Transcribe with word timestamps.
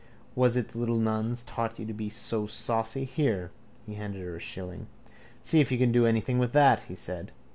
Was 0.33 0.57
it 0.57 0.69
the 0.69 0.79
little 0.79 0.97
nuns 0.97 1.43
taught 1.43 1.77
you 1.77 1.85
to 1.85 1.93
be 1.93 2.09
so 2.09 2.47
saucy? 2.47 3.05
Here. 3.05 3.51
He 3.85 3.93
handed 3.93 4.23
her 4.23 4.37
a 4.37 4.39
shilling. 4.39 4.87
—See 5.43 5.59
if 5.61 5.71
you 5.71 5.77
can 5.77 5.91
do 5.91 6.07
anything 6.07 6.39
with 6.39 6.53
that, 6.53 6.79
he 6.87 6.95
said. 6.95 7.31